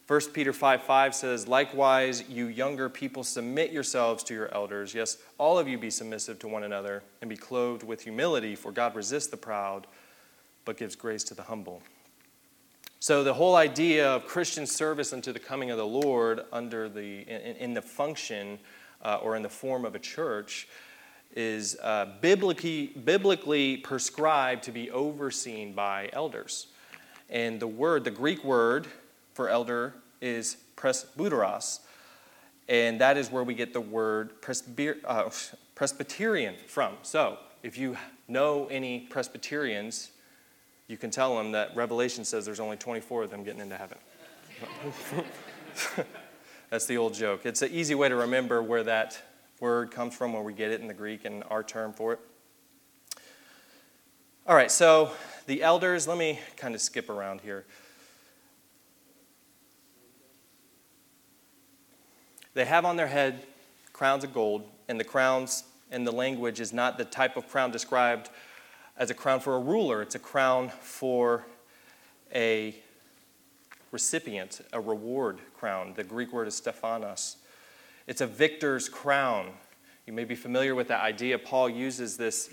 [0.07, 4.95] 1 Peter 5 5 says, Likewise, you younger people, submit yourselves to your elders.
[4.95, 8.71] Yes, all of you be submissive to one another and be clothed with humility, for
[8.71, 9.87] God resists the proud,
[10.67, 11.83] but gives grace to the humble.
[13.01, 17.21] So, the whole idea of Christian service unto the coming of the Lord under the,
[17.21, 18.59] in, in the function
[19.03, 20.69] uh, or in the form of a church
[21.35, 26.69] is uh, biblically, biblically prescribed to be overseen by elders.
[27.29, 28.87] And the word, the Greek word,
[29.35, 31.81] for elder is presbyteros,
[32.69, 34.31] and that is where we get the word
[35.05, 35.31] uh,
[35.75, 36.95] Presbyterian from.
[37.03, 37.97] So, if you
[38.29, 40.11] know any Presbyterians,
[40.87, 43.99] you can tell them that Revelation says there's only 24 of them getting into heaven.
[46.71, 47.45] That's the old joke.
[47.45, 49.21] It's an easy way to remember where that
[49.61, 52.21] word comes from, where we get it in the Greek and our term for it.
[54.47, 55.11] All right, so
[55.47, 57.65] the elders, let me kind of skip around here.
[62.55, 63.47] They have on their head
[63.93, 67.71] crowns of gold, and the crowns in the language is not the type of crown
[67.71, 68.31] described
[68.97, 71.45] as a crown for a ruler, it's a crown for
[72.33, 72.77] a
[73.91, 75.95] recipient, a reward crown.
[75.95, 77.37] The Greek word is stephanos.
[78.07, 79.53] It's a victor's crown.
[80.07, 81.39] You may be familiar with that idea.
[81.39, 82.51] Paul uses this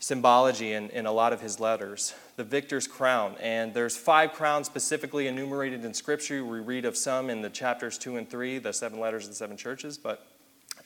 [0.00, 4.64] symbology in, in a lot of his letters the victor's crown and there's five crowns
[4.66, 8.72] specifically enumerated in scripture we read of some in the chapters 2 and 3 the
[8.72, 10.24] seven letters of the seven churches but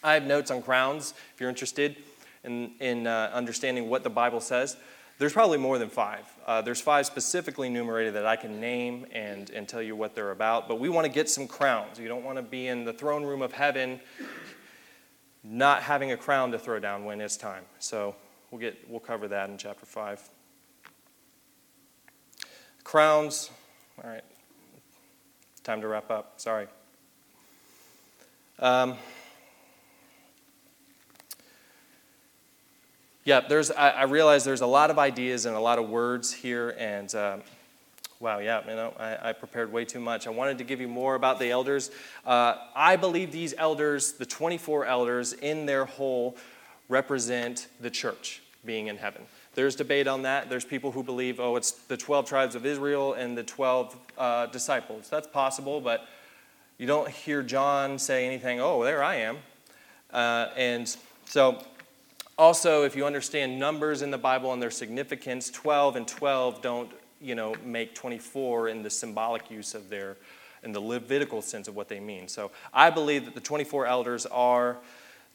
[0.02, 1.96] i have notes on crowns if you're interested
[2.42, 4.78] in, in uh, understanding what the bible says
[5.22, 9.50] there's probably more than five uh, there's five specifically enumerated that i can name and,
[9.50, 12.24] and tell you what they're about but we want to get some crowns you don't
[12.24, 14.00] want to be in the throne room of heaven
[15.44, 18.14] not having a crown to throw down when it's time so
[18.52, 20.28] We'll, get, we'll cover that in chapter 5.
[22.84, 23.50] Crowns.
[24.04, 24.24] All right.
[25.64, 26.34] Time to wrap up.
[26.36, 26.66] Sorry.
[28.58, 28.98] Um,
[33.24, 36.32] yeah, there's, I, I, realize there's a lot of ideas and a lot of words
[36.32, 37.42] here, and um,
[38.18, 40.26] wow, yeah, you know, I, I, prepared way too much.
[40.26, 41.92] I wanted to give you more about the elders.
[42.26, 46.36] Uh, I believe these elders, the 24 elders, in their whole,
[46.88, 49.22] represent the church being in heaven.
[49.54, 50.48] There's debate on that.
[50.48, 54.46] There's people who believe, oh, it's the 12 tribes of Israel and the 12 uh,
[54.46, 55.08] disciples.
[55.08, 56.08] That's possible, but
[56.78, 59.38] you don't hear John say anything, oh, there I am.
[60.12, 60.96] Uh, and
[61.26, 61.62] so,
[62.38, 66.90] also, if you understand numbers in the Bible and their significance, 12 and 12 don't,
[67.20, 70.16] you know, make 24 in the symbolic use of their,
[70.62, 72.28] in the Levitical sense of what they mean.
[72.28, 74.78] So, I believe that the 24 elders are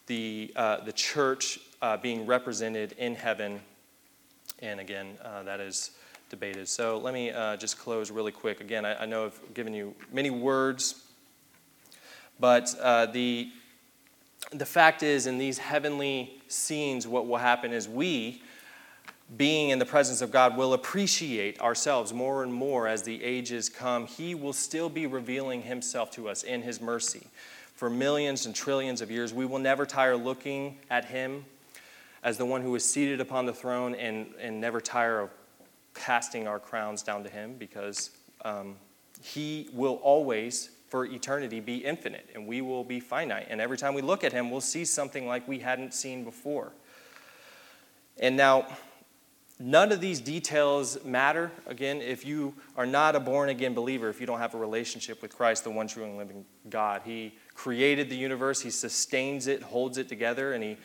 [0.07, 3.59] the, uh, the church uh, being represented in heaven.
[4.59, 5.91] And again, uh, that is
[6.29, 6.67] debated.
[6.67, 8.59] So let me uh, just close really quick.
[8.59, 11.03] Again, I, I, know I've given you many words,
[12.39, 13.49] but uh, the,
[14.51, 18.41] the fact is, in these heavenly scenes, what will happen is we,
[19.35, 23.69] being in the presence of God, will appreciate ourselves more and more as the ages
[23.69, 24.07] come.
[24.07, 27.27] He will still be revealing Himself to us in His mercy
[27.77, 29.35] for millions and trillions of years.
[29.35, 31.45] We will never tire looking at him
[32.23, 35.29] as the one who is seated upon the throne and, and never tire of
[35.93, 38.09] casting our crowns down to him because
[38.43, 38.75] um,
[39.21, 43.47] he will always, for eternity, be infinite and we will be finite.
[43.49, 46.71] And every time we look at him, we'll see something like we hadn't seen before.
[48.19, 48.67] And now,
[49.59, 51.51] None of these details matter.
[51.65, 55.19] Again, if you are not a born again believer, if you don't have a relationship
[55.21, 59.63] with Christ, the one true and living God, He created the universe, He sustains it,
[59.63, 60.77] holds it together, and He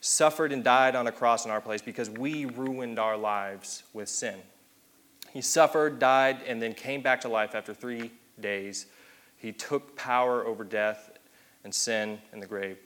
[0.00, 4.08] suffered and died on a cross in our place because we ruined our lives with
[4.08, 4.36] sin.
[5.32, 8.86] He suffered, died, and then came back to life after three days.
[9.40, 11.18] He took power over death
[11.64, 12.78] and sin and the grave.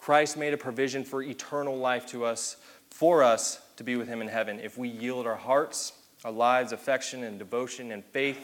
[0.00, 2.56] Christ made a provision for eternal life to us,
[2.90, 5.92] for us to be with Him in heaven if we yield our hearts,
[6.24, 8.38] our lives, affection, and devotion and faith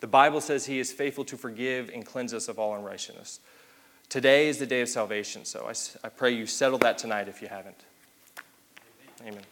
[0.00, 3.40] The Bible says He is faithful to forgive and cleanse us of all unrighteousness.
[4.08, 7.42] Today is the day of salvation, so I, I pray you settle that tonight if
[7.42, 7.84] you haven't.
[9.22, 9.42] Amen.